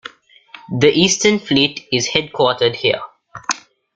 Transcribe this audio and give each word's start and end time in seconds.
The 0.79 0.91
Eastern 0.91 1.37
Fleet 1.37 1.87
is 1.91 2.09
headquartered 2.09 2.73
here. 2.77 3.01